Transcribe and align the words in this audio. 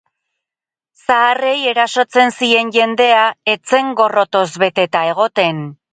Zaharrei 1.07 1.59
erasotzen 1.73 2.33
zien 2.37 2.73
jendea 2.77 3.23
ez 3.55 3.59
zen 3.75 3.95
gorrotoz 4.03 4.47
beteta 4.65 5.05
egoten. 5.15 5.63